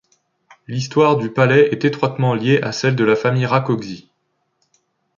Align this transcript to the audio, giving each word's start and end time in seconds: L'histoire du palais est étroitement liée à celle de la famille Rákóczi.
L'histoire 0.67 1.15
du 1.17 1.31
palais 1.31 1.67
est 1.71 1.85
étroitement 1.85 2.33
liée 2.33 2.59
à 2.63 2.71
celle 2.71 2.95
de 2.95 3.03
la 3.03 3.15
famille 3.15 3.45
Rákóczi. 3.45 4.09